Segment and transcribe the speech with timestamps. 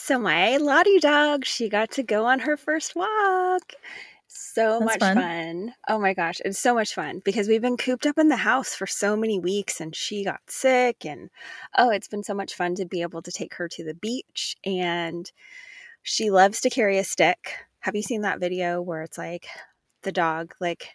[0.00, 3.72] So my Lottie dog, she got to go on her first walk.
[4.28, 5.16] So That's much fun.
[5.16, 5.74] fun.
[5.88, 8.74] Oh my gosh, it's so much fun because we've been cooped up in the house
[8.74, 11.30] for so many weeks and she got sick and
[11.76, 14.56] oh, it's been so much fun to be able to take her to the beach
[14.64, 15.30] and
[16.04, 17.56] she loves to carry a stick.
[17.80, 19.48] Have you seen that video where it's like
[20.04, 20.90] the dog like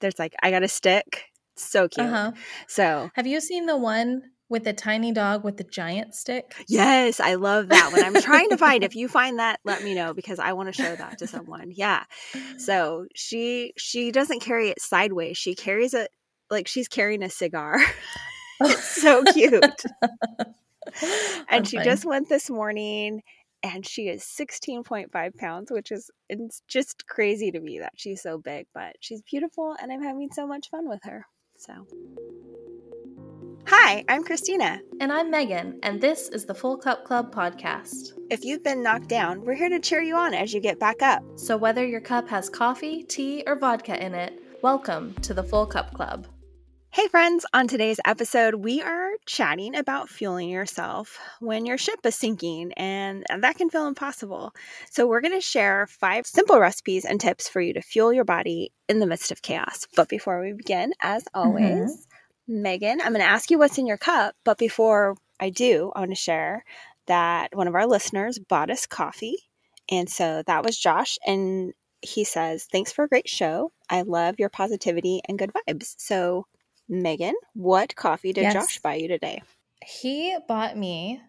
[0.00, 1.24] there's like I got a stick.
[1.56, 2.06] So cute.
[2.06, 2.32] Uh-huh.
[2.68, 6.54] So, Have you seen the one with the tiny dog with the giant stick?
[6.68, 8.04] Yes, I love that one.
[8.04, 10.82] I'm trying to find if you find that, let me know because I want to
[10.82, 11.72] show that to someone.
[11.74, 12.04] Yeah.
[12.56, 15.36] So she she doesn't carry it sideways.
[15.36, 16.10] She carries it
[16.50, 17.78] like she's carrying a cigar.
[18.60, 19.52] it's so cute.
[19.62, 19.74] and
[21.50, 21.88] That's she funny.
[21.88, 23.22] just went this morning
[23.62, 28.38] and she is 16.5 pounds, which is it's just crazy to me that she's so
[28.38, 31.26] big, but she's beautiful and I'm having so much fun with her.
[31.56, 31.72] So
[33.70, 34.80] Hi, I'm Christina.
[34.98, 38.12] And I'm Megan, and this is the Full Cup Club podcast.
[38.30, 41.02] If you've been knocked down, we're here to cheer you on as you get back
[41.02, 41.22] up.
[41.36, 45.66] So whether your cup has coffee, tea, or vodka in it, welcome to the Full
[45.66, 46.26] Cup Club.
[46.90, 52.16] Hey, friends, on today's episode, we are chatting about fueling yourself when your ship is
[52.16, 54.54] sinking, and that can feel impossible.
[54.90, 58.24] So, we're going to share five simple recipes and tips for you to fuel your
[58.24, 59.86] body in the midst of chaos.
[59.94, 61.38] But before we begin, as mm-hmm.
[61.38, 62.07] always,
[62.48, 64.34] Megan, I'm going to ask you what's in your cup.
[64.44, 66.64] But before I do, I want to share
[67.06, 69.36] that one of our listeners bought us coffee.
[69.90, 71.18] And so that was Josh.
[71.26, 73.72] And he says, Thanks for a great show.
[73.90, 75.94] I love your positivity and good vibes.
[75.98, 76.46] So,
[76.88, 78.54] Megan, what coffee did Yes.
[78.54, 79.42] Josh buy you today?
[79.84, 81.20] He bought me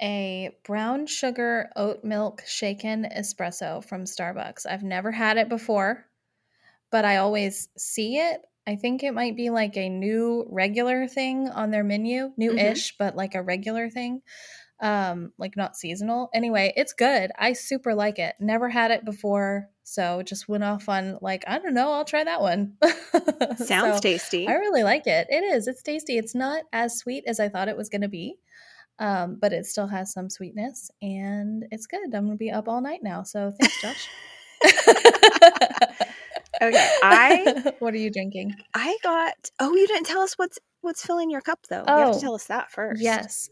[0.00, 4.66] a brown sugar oat milk shaken espresso from Starbucks.
[4.66, 6.06] I've never had it before,
[6.90, 8.40] but I always see it.
[8.70, 12.96] I think it might be like a new regular thing on their menu, new ish,
[12.98, 14.22] but like a regular thing.
[14.78, 16.30] Um, like not seasonal.
[16.32, 17.32] Anyway, it's good.
[17.36, 18.36] I super like it.
[18.38, 22.22] Never had it before, so just went off on like, I don't know, I'll try
[22.22, 22.74] that one.
[23.56, 24.46] Sounds So, tasty.
[24.46, 25.26] I really like it.
[25.30, 25.66] It is.
[25.66, 26.16] It's tasty.
[26.16, 28.36] It's not as sweet as I thought it was going to be,
[29.00, 32.04] um, but it still has some sweetness, and it's good.
[32.14, 33.24] I'm going to be up all night now.
[33.24, 34.08] So thanks, Josh.
[36.62, 38.54] Okay, I what are you drinking?
[38.74, 41.84] I got Oh, you didn't tell us what's what's filling your cup though.
[41.86, 43.02] Oh, You have to Oh, tell us that first.
[43.02, 43.48] Yes.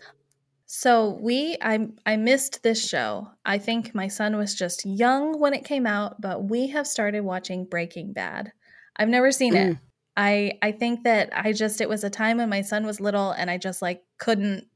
[0.67, 3.29] So we I I missed this show.
[3.45, 7.23] I think my son was just young when it came out, but we have started
[7.25, 8.53] watching Breaking Bad.
[8.97, 9.73] I've never seen it.
[9.73, 9.81] Mm.
[10.17, 13.31] I I think that I just it was a time when my son was little
[13.31, 14.67] and I just like couldn't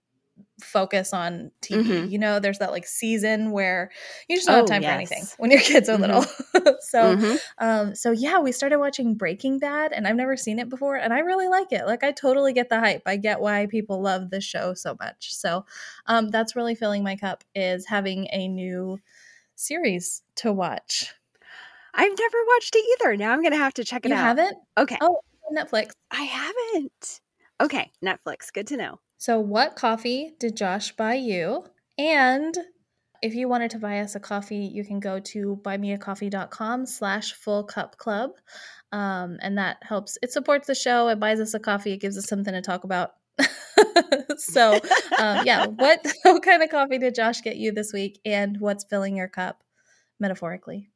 [0.62, 2.04] focus on TV.
[2.04, 2.10] Mhm.
[2.10, 3.90] You know, there's that like season where
[4.28, 6.00] you just don't have Oh, time for anything when your kids are Mhm.
[6.00, 6.24] little.
[6.80, 7.40] so Mhm.
[7.58, 11.12] um, so yeah, we started watching Breaking Bad, and I've never seen it before, and
[11.12, 11.86] I really like it.
[11.86, 13.02] Like, I totally get the hype.
[13.06, 15.34] I get why people love this show so much.
[15.34, 15.64] So,
[16.06, 18.98] um, that's really filling my cup is having a new
[19.56, 21.12] series to watch.
[21.94, 23.16] I've never watched it either.
[23.16, 24.20] Now I'm gonna have to check it You out.
[24.20, 24.58] You haven't?
[24.78, 24.98] Okay.
[25.00, 25.20] Oh,
[25.52, 25.90] Netflix.
[26.10, 27.20] I haven't.
[27.60, 28.52] Okay, Netflix.
[28.52, 29.00] Good to know.
[29.22, 31.64] So, what coffee did Josh buy you?
[31.96, 32.58] And
[33.22, 37.62] if you wanted to buy us a coffee, you can go to buymeacoffee.com slash full
[37.62, 38.32] cup club.
[38.90, 40.18] Um, and that helps.
[40.22, 41.06] It supports the show.
[41.06, 41.92] It buys us a coffee.
[41.92, 43.12] It gives us something to talk about.
[44.38, 44.80] so,
[45.20, 48.18] um, yeah, what, what kind of coffee did Josh get you this week?
[48.24, 49.62] And what's filling your cup
[50.18, 50.90] metaphorically?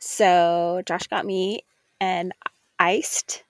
[0.00, 1.60] So Josh got me
[2.00, 2.32] an
[2.80, 3.44] iced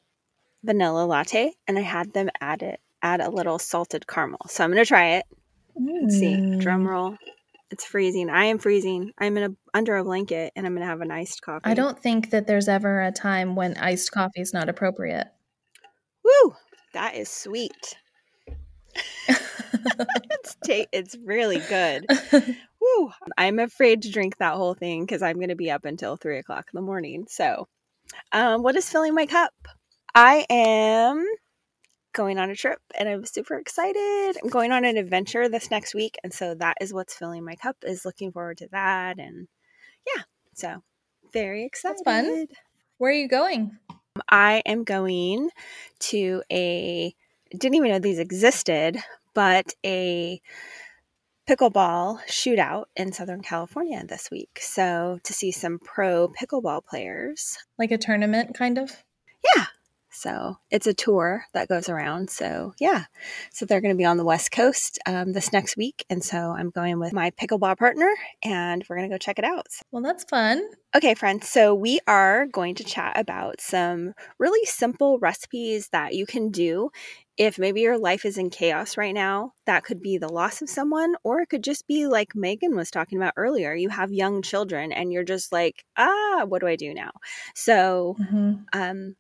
[0.62, 4.40] vanilla latte, and I had them add it add a little salted caramel.
[4.48, 5.24] So I'm gonna try it.
[5.76, 6.58] Let's see.
[6.58, 7.16] Drum roll.
[7.70, 8.28] It's freezing.
[8.30, 9.12] I am freezing.
[9.18, 11.62] I'm in a under a blanket, and I'm gonna have an iced coffee.
[11.64, 15.28] I don't think that there's ever a time when iced coffee is not appropriate.
[16.24, 16.54] Woo!
[16.92, 17.96] That is sweet.
[19.28, 22.06] it's ta- It's really good.
[22.80, 23.10] Woo!
[23.38, 26.38] I'm afraid to drink that whole thing because I'm going to be up until three
[26.38, 27.26] o'clock in the morning.
[27.28, 27.68] So,
[28.32, 29.52] um, what is filling my cup?
[30.14, 31.24] I am
[32.12, 34.36] going on a trip and I'm super excited.
[34.42, 37.56] I'm going on an adventure this next week, and so that is what's filling my
[37.56, 37.76] cup.
[37.82, 39.48] Is looking forward to that, and
[40.06, 40.22] yeah,
[40.54, 40.82] so
[41.32, 41.98] very excited.
[42.04, 42.46] That's fun.
[42.98, 43.78] Where are you going?
[44.28, 45.50] I am going
[46.00, 47.14] to a
[47.50, 48.98] didn't even know these existed,
[49.34, 50.40] but a
[51.48, 54.60] pickleball shootout in Southern California this week.
[54.60, 57.58] So to see some pro pickleball players.
[57.78, 59.02] Like a tournament, kind of?
[59.56, 59.66] Yeah.
[60.20, 62.28] So it's a tour that goes around.
[62.28, 63.04] So yeah.
[63.52, 66.04] So they're going to be on the West Coast um, this next week.
[66.10, 68.12] And so I'm going with my pickleball partner
[68.42, 69.68] and we're going to go check it out.
[69.90, 70.62] Well, that's fun.
[70.94, 76.26] Okay, friends, so we are going to chat about some really simple recipes that you
[76.26, 76.90] can do
[77.40, 80.68] if maybe your life is in chaos right now, that could be the loss of
[80.68, 83.74] someone, or it could just be like Megan was talking about earlier.
[83.74, 87.12] You have young children and you're just like, ah, what do I do now?
[87.54, 88.54] So, mm-hmm.
[88.74, 89.16] um,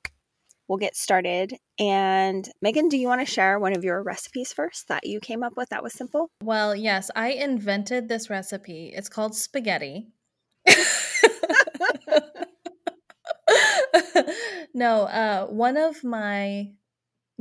[0.70, 1.52] we'll get started.
[1.80, 5.42] And Megan, do you want to share one of your recipes first that you came
[5.42, 6.30] up with that was simple?
[6.44, 8.92] Well, yes, I invented this recipe.
[8.94, 10.12] It's called spaghetti.
[14.74, 16.70] no, uh, one of my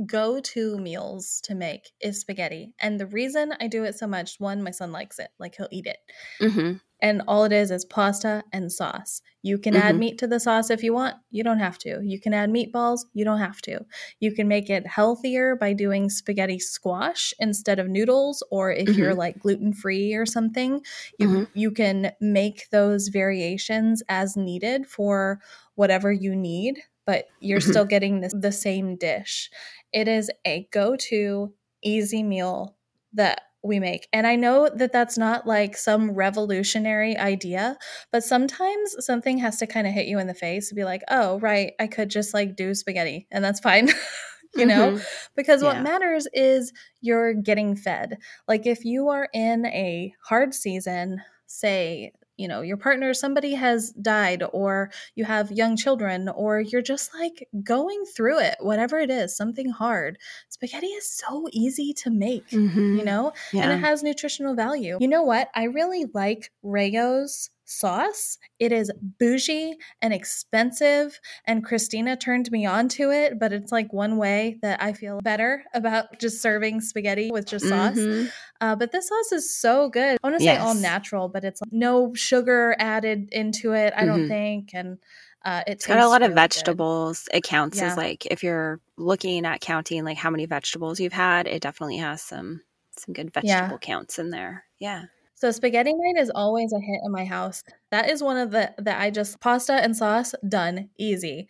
[0.06, 2.72] go to meals to make is spaghetti.
[2.80, 5.68] And the reason I do it so much, one, my son likes it, like he'll
[5.70, 5.98] eat it.
[6.40, 6.76] Mm-hmm.
[7.02, 9.22] And all it is is pasta and sauce.
[9.42, 9.82] You can mm-hmm.
[9.82, 11.16] add meat to the sauce if you want.
[11.30, 12.00] You don't have to.
[12.02, 13.00] You can add meatballs.
[13.14, 13.86] You don't have to.
[14.18, 18.98] You can make it healthier by doing spaghetti squash instead of noodles, or if mm-hmm.
[18.98, 20.82] you're like gluten free or something,
[21.18, 21.44] you mm-hmm.
[21.54, 25.40] you can make those variations as needed for
[25.76, 26.80] whatever you need
[27.10, 27.70] but you're mm-hmm.
[27.72, 29.50] still getting the, the same dish.
[29.92, 31.52] It is a go to
[31.82, 32.76] easy meal
[33.14, 34.06] that we make.
[34.12, 37.76] And I know that that's not like some revolutionary idea,
[38.12, 41.02] but sometimes something has to kind of hit you in the face to be like,
[41.08, 43.88] oh, right, I could just like do spaghetti and that's fine.
[44.54, 44.92] you know?
[44.92, 45.04] Mm-hmm.
[45.34, 45.72] Because yeah.
[45.72, 48.18] what matters is you're getting fed.
[48.46, 53.90] Like if you are in a hard season, say you know your partner somebody has
[53.92, 59.10] died or you have young children or you're just like going through it whatever it
[59.10, 62.96] is something hard spaghetti is so easy to make mm-hmm.
[62.96, 63.62] you know yeah.
[63.62, 68.38] and it has nutritional value you know what i really like Rao's sauce.
[68.58, 73.92] It is bougie and expensive, and Christina turned me on to it, but it's like
[73.92, 77.96] one way that I feel better about just serving spaghetti with just sauce.
[77.96, 78.28] Mm-hmm.
[78.60, 80.18] Uh, but this sauce is so good.
[80.22, 80.62] I want to say yes.
[80.62, 84.08] all natural, but it's like no sugar added into it, I mm-hmm.
[84.08, 84.70] don't think.
[84.74, 84.98] And
[85.44, 87.28] uh, it has got a lot really of vegetables.
[87.30, 87.38] Good.
[87.38, 87.92] It counts yeah.
[87.92, 91.98] as like if you're looking at counting like how many vegetables you've had, it definitely
[91.98, 92.60] has some
[92.98, 93.78] some good vegetable yeah.
[93.78, 94.64] counts in there.
[94.78, 95.04] Yeah.
[95.40, 97.64] So spaghetti night is always a hit in my house.
[97.90, 101.48] That is one of the that I just pasta and sauce done easy.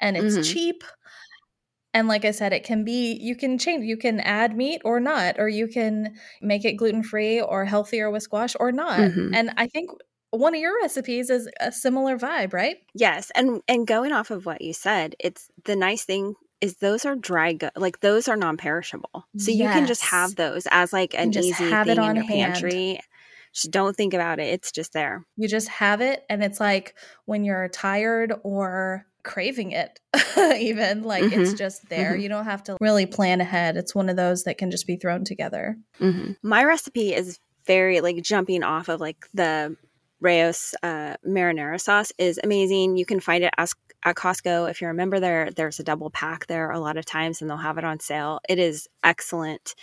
[0.00, 0.42] And it's mm-hmm.
[0.42, 0.84] cheap.
[1.94, 4.98] And like I said, it can be you can change you can add meat or
[4.98, 8.98] not or you can make it gluten-free or healthier with squash or not.
[8.98, 9.32] Mm-hmm.
[9.32, 9.90] And I think
[10.30, 12.78] one of your recipes is a similar vibe, right?
[12.92, 13.30] Yes.
[13.36, 17.14] And and going off of what you said, it's the nice thing is those are
[17.14, 19.28] dry go- like those are non-perishable.
[19.36, 19.58] So yes.
[19.58, 22.26] you can just have those as like an easy thing in your hand.
[22.26, 23.00] pantry
[23.52, 24.48] just don't think about it.
[24.48, 25.24] It's just there.
[25.36, 26.24] You just have it.
[26.28, 30.00] And it's like when you're tired or craving it,
[30.58, 31.40] even like mm-hmm.
[31.40, 32.12] it's just there.
[32.12, 32.22] Mm-hmm.
[32.22, 33.76] You don't have to really plan ahead.
[33.76, 35.76] It's one of those that can just be thrown together.
[36.00, 36.32] Mm-hmm.
[36.42, 39.76] My recipe is very like jumping off of like the
[40.20, 42.96] Rao's uh, marinara sauce is amazing.
[42.96, 43.74] You can find it as,
[44.04, 44.68] at Costco.
[44.68, 47.56] If you remember there, there's a double pack there a lot of times and they'll
[47.56, 48.40] have it on sale.
[48.48, 49.74] It is excellent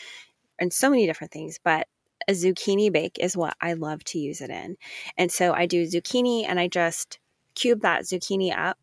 [0.59, 1.87] and so many different things, but
[2.27, 4.77] a zucchini bake is what I love to use it in.
[5.17, 7.19] And so I do zucchini and I just
[7.55, 8.77] cube that zucchini up.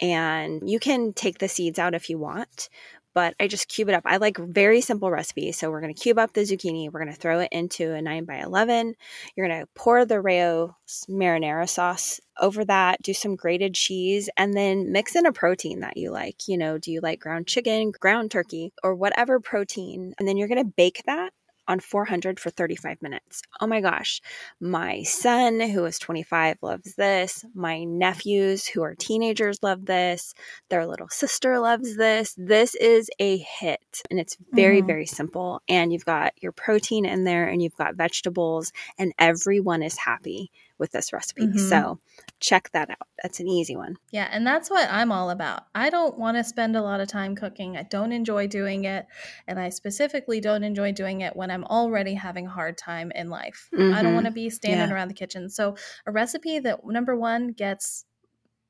[0.00, 2.70] And you can take the seeds out if you want,
[3.12, 4.04] but I just cube it up.
[4.06, 5.58] I like very simple recipes.
[5.58, 6.90] So we're going to cube up the zucchini.
[6.90, 8.94] We're going to throw it into a 9 by 11.
[9.36, 10.76] You're going to pour the Rao
[11.08, 15.96] marinara sauce over that, do some grated cheese, and then mix in a protein that
[15.96, 16.48] you like.
[16.48, 20.14] You know, do you like ground chicken, ground turkey, or whatever protein?
[20.18, 21.32] And then you're going to bake that
[21.70, 23.42] on 400 for 35 minutes.
[23.60, 24.20] Oh my gosh.
[24.60, 27.44] My son, who is 25, loves this.
[27.54, 30.34] My nephews, who are teenagers, love this.
[30.68, 32.34] Their little sister loves this.
[32.36, 34.02] This is a hit.
[34.10, 34.86] And it's very, mm.
[34.86, 35.62] very simple.
[35.68, 40.50] And you've got your protein in there and you've got vegetables, and everyone is happy
[40.80, 41.46] with this recipe.
[41.46, 41.58] Mm-hmm.
[41.58, 42.00] So
[42.40, 43.06] check that out.
[43.22, 43.96] That's an easy one.
[44.10, 45.64] Yeah, and that's what I'm all about.
[45.74, 47.76] I don't want to spend a lot of time cooking.
[47.76, 49.06] I don't enjoy doing it,
[49.46, 53.28] and I specifically don't enjoy doing it when I'm already having a hard time in
[53.28, 53.68] life.
[53.72, 53.94] Mm-hmm.
[53.94, 54.34] I don't want to mm-hmm.
[54.46, 54.94] be standing yeah.
[54.94, 55.50] around the kitchen.
[55.50, 58.06] So a recipe that number 1 gets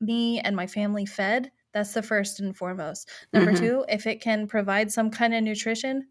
[0.01, 3.09] me and my family fed, that's the first and foremost.
[3.31, 3.63] Number mm-hmm.
[3.63, 6.07] 2, if it can provide some kind of nutrition,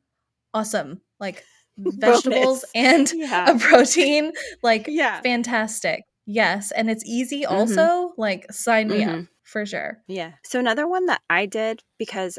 [0.55, 1.03] awesome.
[1.19, 1.45] Like
[1.85, 3.51] vegetables and yeah.
[3.51, 4.33] a protein.
[4.63, 5.21] Like, yeah.
[5.21, 6.05] fantastic.
[6.27, 6.71] Yes.
[6.71, 7.55] And it's easy mm-hmm.
[7.55, 8.13] also.
[8.17, 9.21] Like, sign me mm-hmm.
[9.21, 9.99] up for sure.
[10.09, 10.33] Yeah.
[10.45, 12.39] So, another one that I did because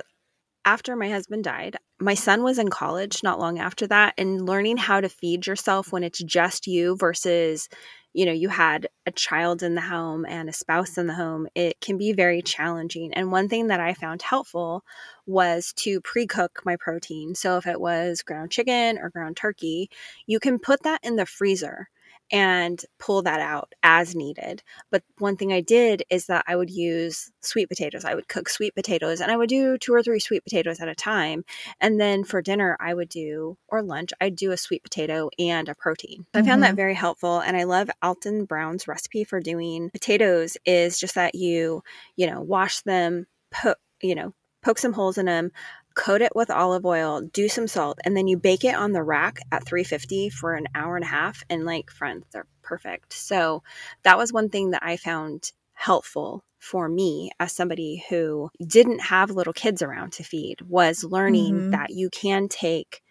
[0.66, 4.78] after my husband died, my son was in college not long after that, and learning
[4.78, 7.68] how to feed yourself when it's just you versus
[8.14, 11.48] you know you had a child in the home and a spouse in the home
[11.56, 13.14] it can be very challenging.
[13.14, 14.84] And one thing that i found helpful
[15.26, 17.36] was to pre-cook my protein.
[17.36, 19.90] So if it was ground chicken or ground turkey
[20.28, 21.90] you can put that in the freezer
[22.32, 24.64] and pull that out as needed.
[24.90, 28.06] But one thing I did is that I would use sweet potatoes.
[28.06, 30.88] I would cook sweet potatoes and I would do two or three sweet potatoes at
[30.88, 31.44] a time.
[31.80, 35.68] And then for dinner, I would do, or lunch, I'd do a sweet potato and
[35.68, 36.22] a protein.
[36.22, 36.38] Mm-hmm.
[36.38, 36.76] I found that mm-hmm.
[36.78, 37.40] very helpful.
[37.40, 41.84] And I love Alton Brown's recipe for doing potatoes is just that you,
[42.16, 44.34] you know, wash them, put, you know,
[44.64, 45.52] poke some holes in them,
[45.96, 49.04] coat it with olive oil, do some salt, and then you bake it on the
[49.04, 51.44] rack at 350 for an hour and a half.
[51.50, 53.14] And like, friends, they're perfect.
[53.14, 53.64] So
[54.04, 59.32] that was one thing that I found helpful for me as somebody who didn't have
[59.32, 61.70] little kids around to feed was learning mm-hmm.
[61.72, 63.02] that you can take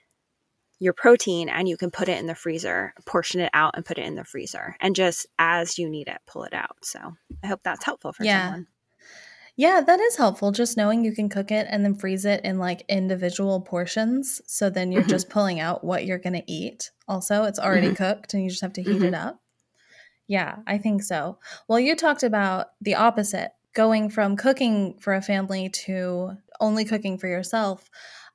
[0.78, 3.98] your protein and you can put it in the freezer, portion it out and put
[3.98, 6.76] it in the freezer and just as you need it, pull it out.
[6.82, 6.98] So
[7.42, 8.46] I hope that's helpful for yeah.
[8.46, 8.66] someone.
[9.60, 10.52] Yeah, that is helpful.
[10.52, 14.40] Just knowing you can cook it and then freeze it in like individual portions.
[14.46, 15.10] So then you're mm-hmm.
[15.10, 16.90] just pulling out what you're going to eat.
[17.06, 18.02] Also, it's already mm-hmm.
[18.02, 19.04] cooked and you just have to heat mm-hmm.
[19.04, 19.38] it up.
[20.26, 21.40] Yeah, I think so.
[21.68, 27.18] Well, you talked about the opposite going from cooking for a family to only cooking
[27.18, 27.90] for yourself.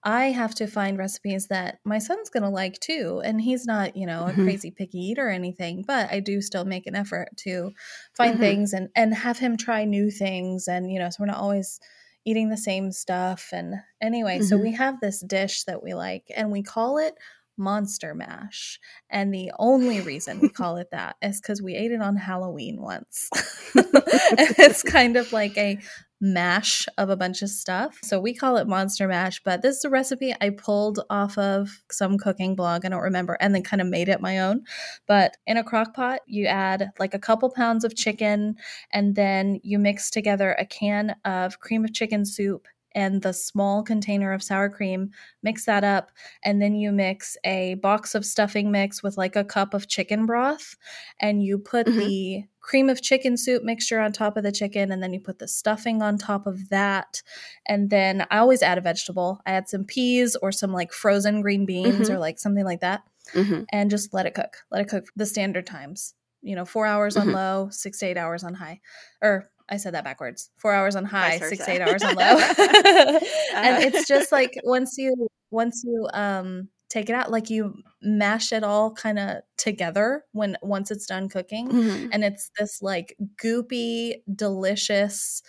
[0.06, 3.24] I have to find recipes that my son's going to like too.
[3.26, 4.44] And he's not, you know, a mm-hmm.
[4.44, 7.72] crazy picky eater or anything, but I do still make an effort to
[8.16, 8.42] find mm-hmm.
[8.44, 10.68] things and, and have him try new things.
[10.68, 11.80] And, you know, so we're not always
[12.24, 13.50] eating the same stuff.
[13.52, 14.46] And anyway, mm-hmm.
[14.46, 17.16] so we have this dish that we like and we call it
[17.58, 18.80] monster mash.
[19.10, 22.80] And the only reason we call it that is because we ate it on Halloween
[22.80, 23.30] once.
[23.76, 25.80] it's kind of like a
[26.26, 28.00] mash of a bunch of stuff.
[28.04, 31.82] So we call it monster mash, but this is a recipe I pulled off of
[31.92, 34.64] some cooking blog, I don't remember, and then kind of made it my own.
[35.08, 38.56] But in a crock pot, you add like a couple pounds of chicken,
[38.92, 43.84] and then you mix together a can of cream of chicken soup and the small
[43.84, 45.12] container of sour cream,
[45.44, 46.12] mix that up,
[46.44, 50.26] and then you mix a box of stuffing mix with like a cup of chicken
[50.26, 50.76] broth,
[51.20, 52.00] and you put mm-hmm.
[52.00, 55.38] the cream of chicken soup mixture on top of the chicken, and then you put
[55.40, 57.22] the stuffing on top of that.
[57.68, 59.42] And then I always add a vegetable.
[59.46, 62.14] I add some peas or some like frozen green beans mm-hmm.
[62.14, 63.64] or like something like that, mm-hmm.
[63.70, 64.58] and just let it cook.
[64.72, 66.14] Let it cook the standard times.
[66.42, 67.36] You know, four hours on mm-hmm.
[67.36, 68.80] low, six to eight hours on high,
[69.22, 70.50] or I said that backwards.
[70.58, 72.24] Four hours on high, six eight hours on low.
[73.56, 78.52] and it's just like once you once you um take it out, like you mash
[78.52, 82.08] it all kind of together when once it's done cooking, mm-hmm.
[82.12, 85.42] and it's this like goopy, delicious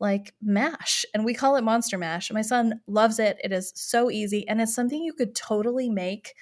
[0.00, 4.10] like mash and we call it monster mash my son loves it it is so
[4.10, 6.34] easy and it's something you could totally make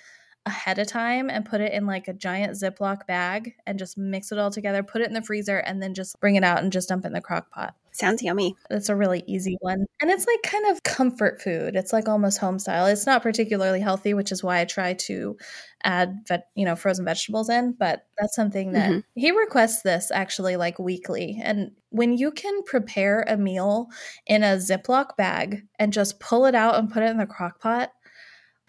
[0.46, 4.32] ahead of time and put it in like a giant Ziploc bag and just mix
[4.32, 6.72] it all together, put it in the freezer, and then just bring it out and
[6.72, 7.74] just dump it in the crock pot.
[7.92, 8.54] Sounds yummy.
[8.70, 9.84] It's a really easy one.
[10.00, 11.76] And it's like kind of comfort food.
[11.76, 12.86] It's like almost home style.
[12.86, 15.36] It's not particularly healthy, which is why I try to
[15.82, 19.00] add vet, you know, frozen vegetables in, but that's something that mm-hmm.
[19.14, 21.40] he requests this actually like weekly.
[21.42, 23.88] And when you can prepare a meal
[24.26, 27.60] in a Ziploc bag and just pull it out and put it in the crock
[27.60, 27.90] pot,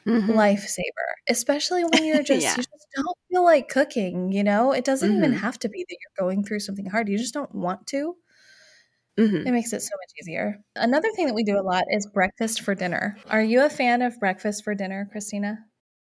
[0.05, 0.31] mm-hmm.
[0.31, 2.51] lifesaver, especially when you're just yeah.
[2.51, 4.71] you just don't feel like cooking, you know?
[4.71, 5.17] It doesn't mm-hmm.
[5.17, 7.09] even have to be that you're going through something hard.
[7.09, 8.15] You just don't want to.
[9.19, 9.47] Mm-hmm.
[9.47, 10.57] It makes it so much easier.
[10.75, 13.17] Another thing that we do a lot is breakfast for dinner.
[13.29, 15.59] Are you a fan of breakfast for dinner, Christina?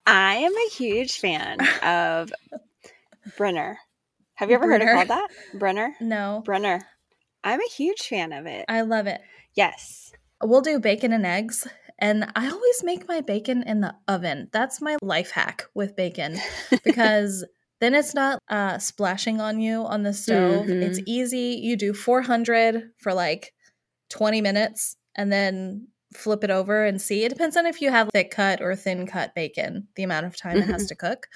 [0.06, 2.32] I am a huge fan of
[3.36, 3.78] Brinner.
[4.34, 4.86] Have you ever Brinner?
[4.86, 5.58] heard it called that?
[5.58, 5.94] Brinner?
[6.00, 6.42] No.
[6.44, 6.80] Brinner.
[7.42, 8.64] I'm a huge fan of it.
[8.68, 9.20] I love it.
[9.54, 10.12] Yes.
[10.42, 11.66] We'll do bacon and eggs
[11.98, 14.48] and I always make my bacon in the oven.
[14.52, 16.38] That's my life hack with bacon
[16.84, 17.44] because
[17.80, 20.66] then it's not uh, splashing on you on the stove.
[20.66, 20.82] Mm-hmm.
[20.82, 21.60] It's easy.
[21.62, 23.52] You do 400 for like
[24.10, 27.24] 20 minutes and then flip it over and see.
[27.24, 30.36] It depends on if you have thick cut or thin cut bacon, the amount of
[30.36, 30.70] time mm-hmm.
[30.70, 30.88] it has mm-hmm.
[30.88, 31.26] to cook.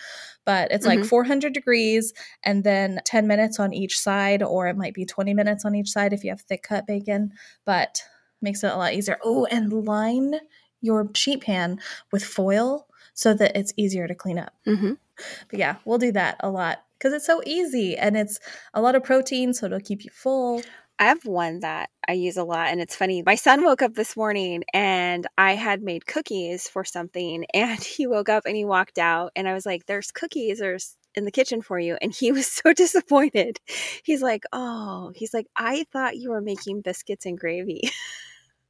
[0.45, 1.01] But it's mm-hmm.
[1.01, 5.35] like 400 degrees and then 10 minutes on each side, or it might be 20
[5.35, 7.33] minutes on each side if you have thick cut bacon.
[7.65, 8.03] But
[8.43, 9.19] makes it a lot easier.
[9.25, 10.35] Oh, and line
[10.81, 11.81] your sheet pan
[12.11, 14.53] with foil so that it's easier to clean up.
[14.67, 14.93] Mm-hmm.
[15.49, 18.41] But yeah, we'll do that a lot because it's so easy and it's
[18.75, 20.63] a lot of protein, so it'll keep you full.
[20.99, 23.23] I have one that I use a lot, and it's funny.
[23.25, 28.07] My son woke up this morning and I had made cookies for something, and he
[28.07, 31.31] woke up and he walked out, and I was like, There's cookies, there's in the
[31.31, 31.99] kitchen for you.
[32.01, 33.61] And he was so disappointed.
[34.05, 37.83] He's like, Oh, he's like, I thought you were making biscuits and gravy.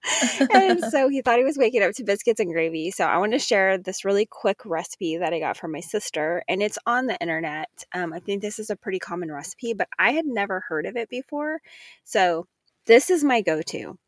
[0.53, 2.91] and so he thought he was waking up to biscuits and gravy.
[2.91, 6.43] So I want to share this really quick recipe that I got from my sister,
[6.49, 7.85] and it's on the internet.
[7.95, 10.97] Um, I think this is a pretty common recipe, but I had never heard of
[10.97, 11.61] it before.
[12.05, 12.47] So
[12.87, 13.99] this is my go to.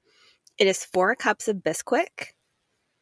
[0.58, 2.34] It is four cups of Bisquick,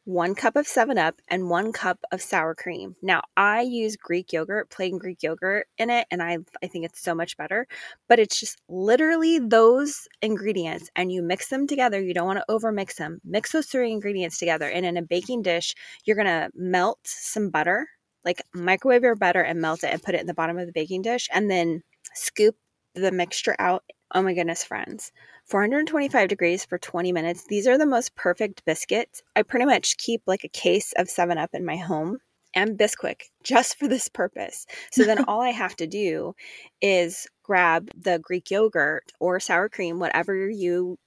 [0.05, 2.95] one cup of 7 Up, and one cup of sour cream.
[3.01, 7.01] Now, I use Greek yogurt, plain Greek yogurt in it, and I, I think it's
[7.01, 7.67] so much better.
[8.09, 12.01] But it's just literally those ingredients, and you mix them together.
[12.01, 13.21] You don't want to over mix them.
[13.23, 14.69] Mix those three ingredients together.
[14.69, 15.73] And in a baking dish,
[16.05, 17.87] you're going to melt some butter,
[18.25, 20.73] like microwave your butter and melt it and put it in the bottom of the
[20.73, 21.81] baking dish, and then
[22.13, 22.55] scoop
[22.93, 23.83] the mixture out.
[24.13, 25.11] Oh my goodness, friends.
[25.45, 27.45] 425 degrees for 20 minutes.
[27.47, 29.21] These are the most perfect biscuits.
[29.35, 32.19] I pretty much keep like a case of 7 Up in my home
[32.55, 34.65] and Bisquick just for this purpose.
[34.91, 36.35] So then all I have to do
[36.81, 40.97] is grab the Greek yogurt or sour cream, whatever you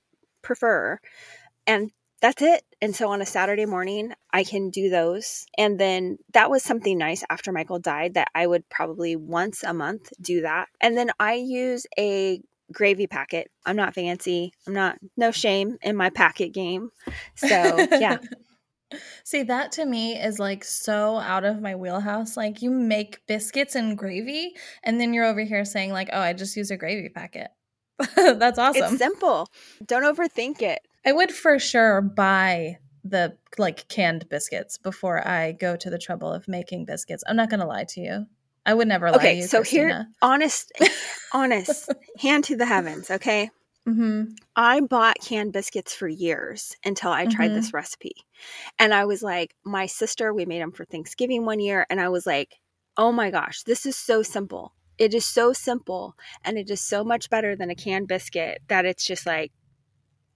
[0.42, 0.98] prefer,
[1.66, 1.90] and
[2.22, 2.62] that's it.
[2.80, 5.46] And so on a Saturday morning, I can do those.
[5.58, 9.74] And then that was something nice after Michael died that I would probably once a
[9.74, 10.68] month do that.
[10.80, 12.40] And then I use a
[12.72, 13.50] gravy packet.
[13.64, 14.52] I'm not fancy.
[14.66, 16.90] I'm not no shame in my packet game.
[17.36, 17.46] So,
[17.90, 18.18] yeah.
[19.24, 22.36] See, that to me is like so out of my wheelhouse.
[22.36, 24.54] Like you make biscuits and gravy
[24.84, 27.48] and then you're over here saying like, "Oh, I just use a gravy packet."
[28.16, 28.94] That's awesome.
[28.94, 29.48] It's simple.
[29.84, 30.80] Don't overthink it.
[31.04, 36.32] I would for sure buy the like canned biscuits before I go to the trouble
[36.32, 37.24] of making biscuits.
[37.26, 38.26] I'm not going to lie to you.
[38.66, 39.86] I would never lie okay, so Christina.
[39.86, 40.72] here, honest,
[41.32, 43.10] honest, hand to the heavens.
[43.10, 43.50] Okay,
[43.88, 44.32] mm-hmm.
[44.56, 47.54] I bought canned biscuits for years until I tried mm-hmm.
[47.54, 48.16] this recipe,
[48.78, 52.08] and I was like, my sister, we made them for Thanksgiving one year, and I
[52.08, 52.56] was like,
[52.96, 54.74] oh my gosh, this is so simple.
[54.98, 58.84] It is so simple, and it is so much better than a canned biscuit that
[58.84, 59.52] it's just like,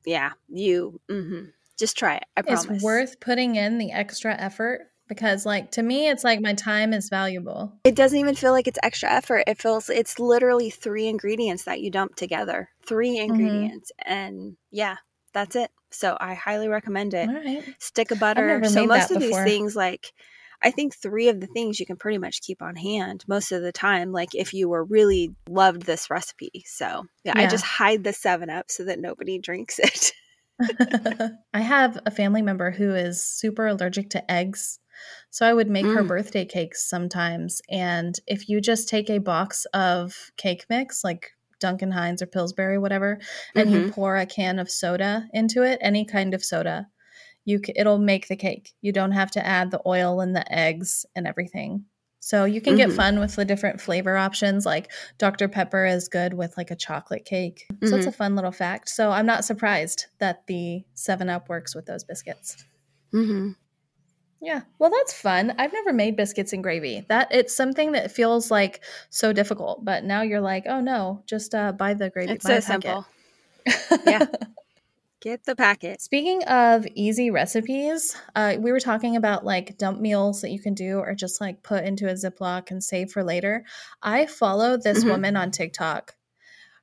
[0.05, 1.01] yeah, you.
[1.11, 1.47] Mm-hmm.
[1.79, 2.25] Just try it.
[2.37, 2.67] I promise.
[2.67, 6.95] It's worth putting in the extra effort because like to me it's like my time
[6.95, 11.09] is valuable it doesn't even feel like it's extra effort it feels it's literally three
[11.09, 13.31] ingredients that you dump together 3 mm-hmm.
[13.31, 14.13] ingredients mm-hmm.
[14.13, 14.97] and yeah
[15.35, 17.65] that's it so i highly recommend it right.
[17.81, 19.45] stick of butter so most of before.
[19.45, 20.13] these things like
[20.63, 23.63] I think three of the things you can pretty much keep on hand most of
[23.63, 26.65] the time, like if you were really loved this recipe.
[26.67, 27.45] So yeah, yeah.
[27.45, 30.13] I just hide the seven up so that nobody drinks it.
[31.55, 34.80] I have a family member who is super allergic to eggs
[35.31, 35.95] so I would make mm.
[35.95, 37.61] her birthday cakes sometimes.
[37.71, 41.31] And if you just take a box of cake mix, like
[41.61, 43.21] Duncan Hines or Pillsbury, whatever,
[43.55, 43.87] and mm-hmm.
[43.87, 46.89] you pour a can of soda into it, any kind of soda,
[47.45, 48.73] you c- it'll make the cake.
[48.81, 51.85] You don't have to add the oil and the eggs and everything.
[52.21, 52.89] So you can mm-hmm.
[52.89, 54.67] get fun with the different flavor options.
[54.67, 55.49] Like Dr.
[55.49, 57.65] Pepper is good with like a chocolate cake.
[57.69, 57.95] So mm-hmm.
[57.97, 58.91] it's a fun little fact.
[58.91, 62.63] So I'm not surprised that the 7 Up works with those biscuits.
[63.15, 63.53] Mm-hmm.
[64.41, 64.63] Yeah.
[64.79, 65.55] Well, that's fun.
[65.59, 67.05] I've never made biscuits and gravy.
[67.09, 71.55] That it's something that feels like so difficult, but now you're like, "Oh no, just
[71.55, 73.07] uh, buy the gravy." It's so simple.
[74.07, 74.27] yeah.
[75.21, 76.01] Get the packet.
[76.01, 80.73] Speaking of easy recipes, uh, we were talking about like dump meals that you can
[80.73, 83.67] do or just like put into a Ziploc and save for later.
[84.03, 85.11] I follow this mm-hmm.
[85.11, 86.15] woman on TikTok.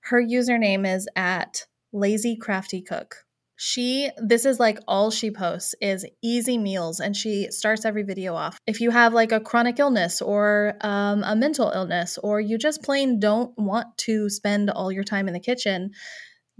[0.02, 3.26] Her username is at Lazy Crafty Cook
[3.58, 8.36] she this is like all she posts is easy meals and she starts every video
[8.36, 8.58] off.
[8.68, 12.84] If you have like a chronic illness or um, a mental illness or you just
[12.84, 15.92] plain don't want to spend all your time in the kitchen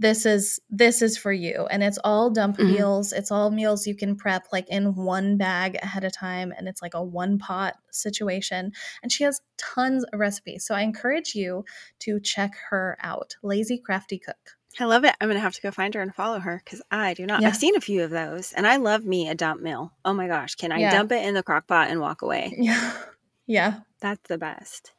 [0.00, 1.66] this is this is for you.
[1.70, 2.72] And it's all dump mm-hmm.
[2.72, 3.12] meals.
[3.12, 6.80] It's all meals you can prep like in one bag ahead of time and it's
[6.80, 8.72] like a one pot situation.
[9.02, 10.64] And she has tons of recipes.
[10.64, 11.64] So i encourage you
[12.00, 13.34] to check her out.
[13.42, 15.14] Lazy crafty cook I love it.
[15.20, 17.42] I'm going to have to go find her and follow her because I do not.
[17.42, 17.48] Yeah.
[17.48, 19.92] I've seen a few of those and I love me a dump meal.
[20.04, 20.54] Oh my gosh.
[20.54, 20.92] Can I yeah.
[20.92, 22.54] dump it in the crock pot and walk away?
[22.56, 22.92] Yeah.
[23.50, 23.80] Yeah.
[24.02, 24.92] That's the best.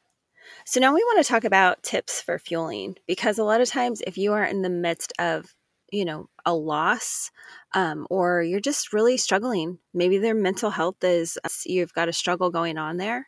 [0.66, 4.02] So now we want to talk about tips for fueling because a lot of times
[4.08, 5.54] if you are in the midst of,
[5.92, 7.30] you know, a loss
[7.76, 12.50] um, or you're just really struggling, maybe their mental health is, you've got a struggle
[12.50, 13.28] going on there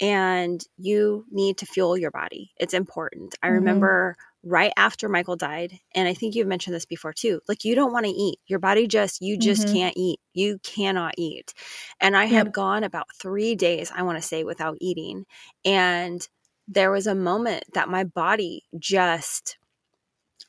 [0.00, 2.52] and you need to fuel your body.
[2.58, 3.34] It's important.
[3.42, 4.14] I mm-hmm.
[4.44, 7.40] Right after Michael died, and I think you've mentioned this before too.
[7.48, 8.38] Like you don't want to eat.
[8.46, 9.74] Your body just you just mm-hmm.
[9.74, 10.20] can't eat.
[10.34, 11.54] You cannot eat.
[12.00, 12.32] And I yep.
[12.32, 15.26] had gone about 3 days, I want to say without eating.
[15.64, 16.26] And
[16.68, 19.58] there was a moment that my body just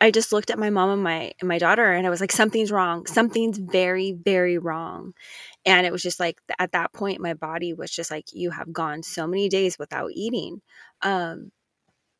[0.01, 2.32] I just looked at my mom and my and my daughter and I was like
[2.32, 3.06] something's wrong.
[3.06, 5.13] Something's very very wrong.
[5.65, 8.73] And it was just like at that point my body was just like you have
[8.73, 10.62] gone so many days without eating.
[11.01, 11.51] Um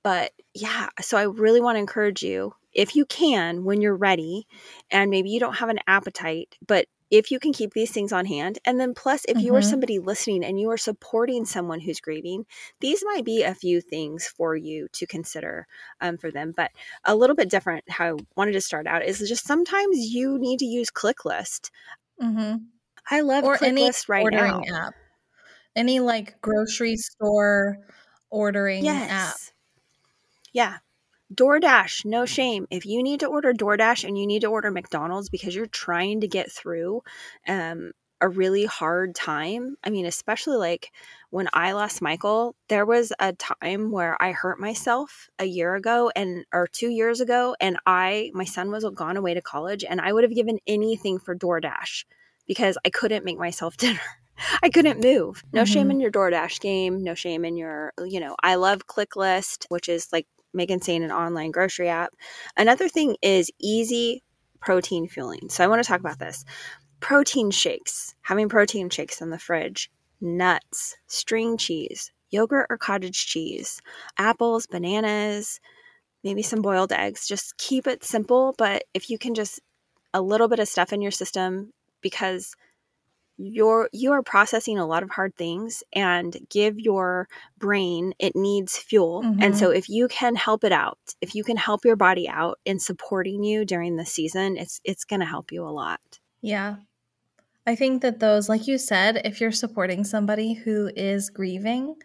[0.04, 4.48] but yeah, so I really want to encourage you if you can when you're ready
[4.92, 8.26] and maybe you don't have an appetite, but if you can keep these things on
[8.26, 9.46] hand, and then plus, if mm-hmm.
[9.46, 9.70] you are mm-hmm.
[9.70, 12.44] somebody listening and you are supporting someone who's grieving,
[12.80, 15.68] these might be a few things for you to consider
[16.02, 16.56] um, for them.
[16.58, 16.72] But
[17.06, 20.58] a little bit different, how I wanted to start out is just sometimes you need
[20.60, 21.70] to use ClickList.
[22.20, 22.63] Mm-hmm.
[23.12, 24.88] I love or any ClickList right ordering now.
[24.88, 24.94] app.
[25.76, 27.78] Any like grocery store
[28.32, 29.36] ordering app.
[30.54, 30.78] Yeah.
[31.34, 32.68] DoorDash, no shame.
[32.72, 36.22] If you need to order DoorDash and you need to order McDonald's because you're trying
[36.22, 37.02] to get through
[37.48, 40.92] um, a really hard time, I mean, especially like
[41.32, 46.12] when I lost Michael, there was a time where I hurt myself a year ago
[46.16, 50.00] and or 2 years ago and I my son was gone away to college and
[50.00, 52.06] I would have given anything for DoorDash
[52.48, 54.00] because I couldn't make myself dinner.
[54.62, 55.44] I couldn't move.
[55.54, 55.92] No shame Mhm.
[55.92, 57.04] in your DoorDash game.
[57.04, 61.12] No shame in your, you know, I love ClickList, which is like Megan saying an
[61.12, 62.13] online grocery app.
[62.58, 64.24] Another thing is easy
[64.62, 65.50] protein fueling.
[65.50, 66.46] So I want to talk about this.
[67.00, 73.82] Protein shakes, having protein shakes in the fridge, nuts, string cheese, yogurt or cottage cheese,
[74.18, 75.60] apples, bananas,
[76.24, 77.28] maybe some boiled eggs.
[77.28, 79.60] Just keep it simple, but if you can just
[80.13, 82.56] a little bit of stuff in your system because
[83.38, 88.78] you're you are processing a lot of hard things and give your brain it needs
[88.78, 89.58] fuel and Mhm.
[89.58, 92.80] so if you can help it out if you can help your body out in
[92.80, 96.76] supporting you during the season it's it's going to help you a lot Yeah.
[97.65, 101.96] I think that those, like you said, if you're supporting somebody who is grieving,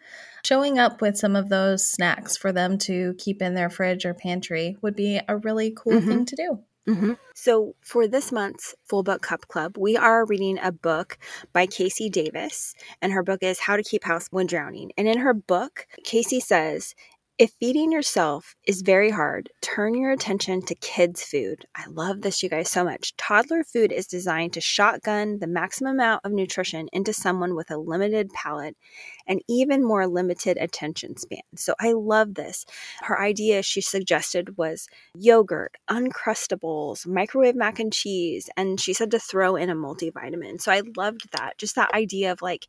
[0.45, 4.13] showing up with some of those snacks for them to keep in their fridge or
[4.13, 6.07] pantry would be a really cool Mhm.
[6.07, 6.63] thing to do.
[6.87, 7.13] Mm-hmm.
[7.35, 11.17] So, for this month's Full Book Cup Club, we are reading a book
[11.53, 12.09] by K.C.
[12.09, 14.91] Davis, and her book is How to Keep House When Drowning.
[14.97, 16.39] And in her book, K.C.
[16.39, 16.95] says,
[17.39, 21.65] if feeding yourself is very hard, turn your attention to kids' food.
[21.73, 23.15] I love this, you guys, so much.
[23.15, 27.77] Toddler food is designed to shotgun the maximum amount of nutrition into someone with a
[27.77, 28.75] limited palate
[29.25, 31.39] and even more limited attention span.
[31.55, 32.65] So I love this.
[33.03, 39.19] Her idea she suggested was yogurt, Uncrustables, microwave mac and cheese, and she said to
[39.19, 40.59] throw in a multivitamin.
[40.59, 41.57] So I loved that.
[41.57, 42.67] Just that idea of like,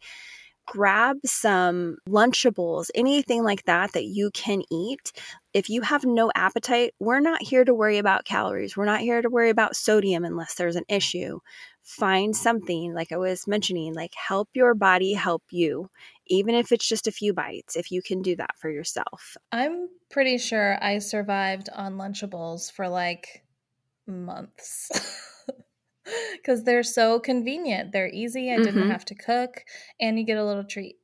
[0.71, 5.13] grab some Lunchables, anything like that that you can eat.
[5.53, 8.77] If you have no appetite, we're not here to worry about calories.
[8.77, 11.41] We're not here to worry about sodium unless there's an issue.
[11.83, 15.91] Find something, like I was mentioning, like help your body help you,
[16.29, 19.37] even if it's just a few bites, if you can do that for yourself.
[19.51, 23.43] I'm pretty sure I survived on Lunchables for like
[24.07, 24.89] months.
[26.37, 27.93] Because they're so convenient.
[27.93, 28.51] They're easy.
[28.53, 28.91] I didn't Mhm.
[28.91, 29.63] have to cook,
[30.01, 30.97] and you get a little treat.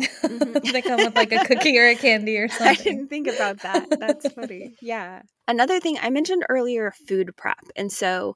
[0.00, 0.62] Mhm.
[0.72, 2.66] they come with like a cookie or a candy or something.
[2.66, 3.88] I didn't think about that.
[3.98, 4.74] That's funny.
[4.80, 5.22] Yeah.
[5.46, 7.58] Another thing I mentioned earlier food prep.
[7.76, 8.34] And so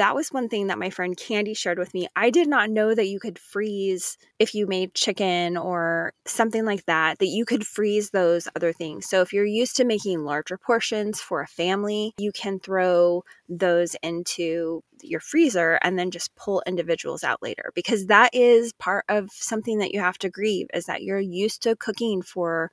[0.00, 2.08] that was one thing that my friend Candy shared with me.
[2.16, 6.86] I did not know that you could freeze if you made chicken or something like
[6.86, 9.06] that, that you could freeze those other things.
[9.06, 13.94] So if you're used to making larger portions for a family, you can throw those
[14.02, 19.28] into your freezer and then just pull individuals out later because that is part of
[19.30, 22.70] something that you have to grieve is that you're used to cooking for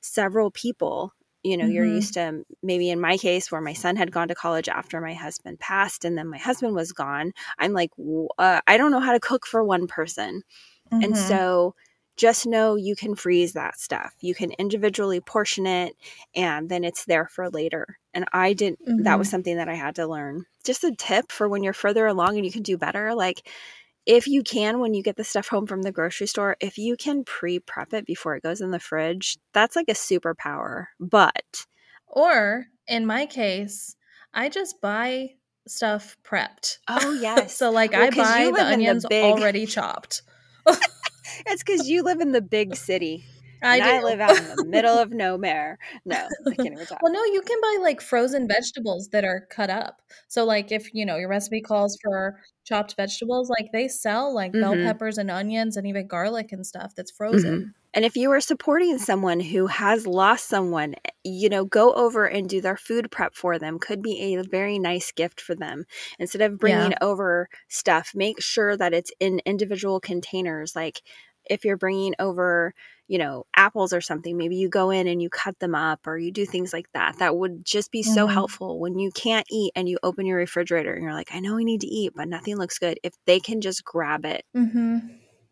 [0.00, 1.12] several people
[1.48, 1.92] you know you're Mhm.
[2.00, 5.14] used to maybe in my case where my son had gone to college after my
[5.14, 7.90] husband passed and then my husband was gone i'm like
[8.38, 10.42] uh, i don't know how to cook for one person
[11.02, 11.16] and Mhm.
[11.16, 11.74] so
[12.16, 15.96] just know you can freeze that stuff you can individually portion it
[16.34, 18.80] and then it's there for later and i didn't.
[18.98, 19.30] that was Mhm.
[19.30, 22.44] something that i had to learn just a tip for when you're further along and
[22.44, 23.48] you can do better like
[24.08, 26.96] if you can when you get the stuff home from the grocery store if you
[26.96, 31.66] can pre-prep it before it goes in the fridge that's like a superpower but
[32.08, 33.94] Or in my case,
[34.32, 35.34] I just buy
[35.66, 36.78] stuff prepped.
[36.88, 40.22] oh yes So like Well, I buy the in the onions big- already chopped.
[41.46, 43.24] it's because you live in the big city
[43.62, 43.80] I.
[43.80, 47.24] I live out in the middle of nowhere no i can't even talk Well, no,
[47.24, 50.00] you can buy like frozen vegetables that are cut up.
[50.28, 54.58] So, like, if you know your recipe calls for chopped vegetables, like they sell like
[54.60, 54.76] bell Mhm.
[54.76, 57.74] peppers and onions and even garlic and stuff that's frozen.
[57.94, 60.94] And if you are supporting someone who has lost someone,
[61.24, 64.78] you know, go over and do their food prep for them could be a very
[64.78, 65.84] nice gift for them.
[66.18, 70.76] Instead of bringing over stuff, make sure that it's in individual containers.
[70.76, 71.02] Like
[71.46, 72.74] if you're bringing over,
[73.08, 76.18] you know, apples or something, maybe you go in and you cut them up or
[76.18, 77.18] you do things like that.
[77.18, 78.32] That would just be so Mhm.
[78.32, 81.58] helpful when you can't eat and you open your refrigerator and you're like, I know
[81.58, 82.98] I need to eat, but nothing looks good.
[83.02, 84.44] If they can just grab it.
[84.54, 84.98] hmm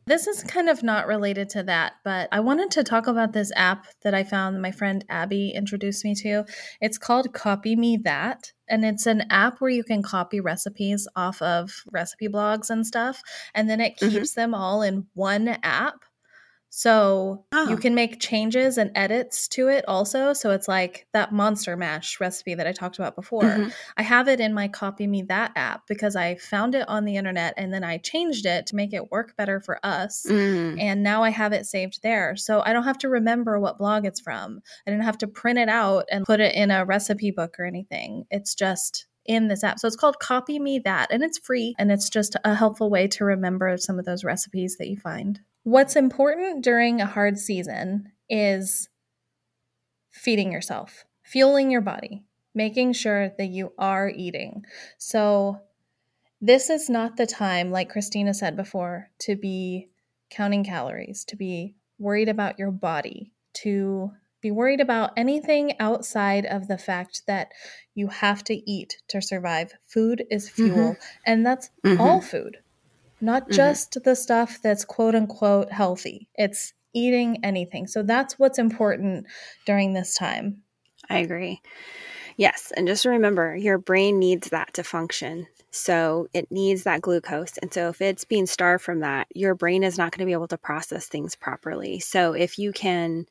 [0.07, 3.51] This is kind of not related to that, but I wanted to talk about this
[3.57, 6.45] app that I found my friend Abby introduced me to.
[6.81, 11.43] It's called Copy Me That, and it's an app where you can copy recipes off
[11.43, 13.21] of recipe blogs and stuff,
[13.53, 14.11] and then it Mhm.
[14.11, 16.05] keeps them all in one app.
[16.77, 17.71] So oh.
[17.71, 20.35] you can make changes and edits to it also.
[20.35, 23.45] So it's like that monster mash recipe that I talked about before.
[23.45, 23.71] Mm-hmm.
[23.97, 27.17] I have it in my Copy Me That app because I found it on the
[27.17, 30.27] internet and then I changed it to make it work better for us.
[30.29, 30.79] Mm.
[30.79, 32.37] And now I have it saved there.
[32.37, 34.61] So I don't have to remember what blog it's from.
[34.87, 37.65] I didn't have to print it out and put it in a recipe book or
[37.65, 38.27] anything.
[38.31, 39.79] It's just in this app.
[39.79, 43.09] So it's called Copy Me That, and it's free, and it's just a helpful way
[43.09, 45.41] to remember some of those recipes that you find.
[45.67, 48.89] What's important during a hard season is
[50.13, 52.23] feeding yourself, fueling your body,
[52.55, 54.65] making sure that you are eating.
[54.97, 55.59] So,
[56.41, 59.89] this is not the time, like Christina said before, to be
[60.31, 66.69] counting calories, to be worried about your body, to be worried about anything outside of
[66.69, 67.51] the fact that
[67.93, 69.73] you have to eat to survive.
[69.89, 71.21] Food is fuel, mm-hmm.
[71.27, 72.01] and that's mm-hmm.
[72.01, 72.59] all food
[73.21, 73.53] not mm-hmm.
[73.53, 76.29] just the stuff that's quote unquote healthy.
[76.35, 77.87] It's eating anything.
[77.87, 79.27] So that's what's important
[79.67, 80.63] during this time.
[81.09, 81.61] I agree.
[82.37, 82.73] Yes.
[82.77, 85.47] And just remember, your brain needs that to function.
[85.71, 87.59] So it needs that glucose.
[87.59, 90.33] And so if it's being starved from that, your brain is not going to be
[90.33, 92.01] able to process things properly.
[92.01, 93.27] So if you can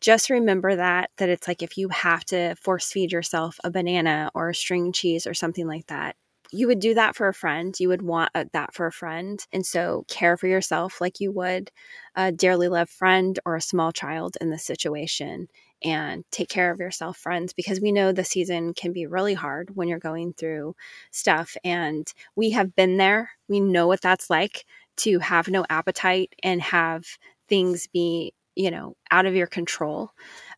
[0.00, 4.30] just remember that that it's like if you have to force feed yourself a banana
[4.34, 6.14] or a string cheese or something like that
[6.50, 7.74] you would do that for a friend.
[7.78, 9.44] You would want a, that for a friend.
[9.52, 11.70] And so care for yourself like you would
[12.14, 15.48] a dearly loved friend or a small child in this situation.
[15.84, 19.76] And take care of yourself, friends, because we know the season can be really hard
[19.76, 20.74] when you're going through
[21.12, 21.56] stuff.
[21.62, 23.30] And we have been there.
[23.46, 24.64] We know what that's like
[24.98, 27.04] to have no appetite and have
[27.48, 30.10] things be, you know, out of your control.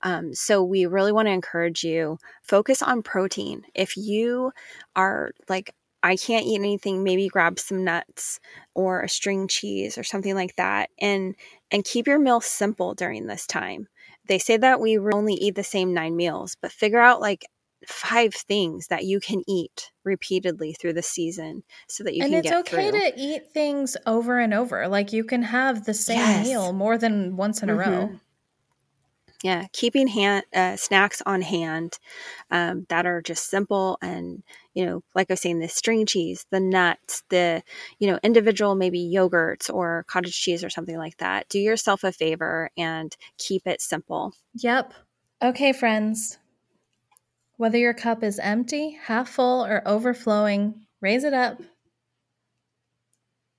[0.03, 3.65] Um, so we really want to encourage you focus on protein.
[3.75, 4.53] If you
[4.97, 8.41] are like I can't eat anything, maybe grab some nuts
[8.75, 11.35] or a string cheese or something like that and
[11.71, 13.89] and keep your meal simple during this time.
[14.27, 17.45] They say that we only eat the same 9 meals, but figure out like
[17.87, 22.35] five things that you can eat repeatedly through the season so that you can.
[22.35, 23.01] and can it's okay through.
[23.01, 26.47] to eat things over and over like you can have the same yes.
[26.47, 27.81] meal more than once in mm-hmm.
[27.81, 28.21] a row
[29.43, 31.99] yeah keeping hand uh, snacks on hand
[32.51, 34.43] um, that are just simple and
[34.75, 37.63] you know like i was saying the string cheese the nuts the
[37.99, 41.49] you know individual maybe yogurts or cottage cheese or something like that.
[41.49, 44.35] Do yourself a favor and keep it simple.
[44.55, 44.95] Yep.
[45.43, 46.39] Okay friends.
[47.57, 51.61] Whether your cup is empty half full or overflowing raise it up.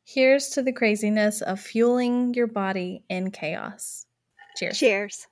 [0.03, 4.05] Here's to the craziness of fueling your body in chaos.
[4.57, 4.77] Cheers.
[4.77, 5.27] Cheers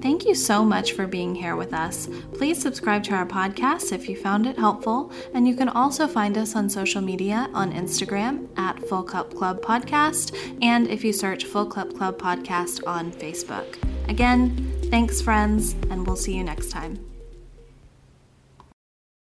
[0.00, 2.08] Thank you so much for being here with us.
[2.34, 6.38] Please subscribe to our podcast if you found it helpful, and you can also find
[6.38, 11.44] us on social media on Instagram at Full Cup Club Podcast, and if you search
[11.44, 13.76] Full Cup Club Podcast on Facebook.
[14.08, 17.07] Again, thanks, friends, and we'll see you next time.